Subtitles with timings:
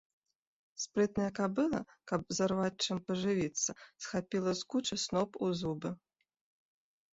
[0.85, 1.81] Спрытная кабыла,
[2.13, 3.69] каб зарваць чым пажывіцца,
[4.07, 5.89] схапіла з кучы сноп у зубы.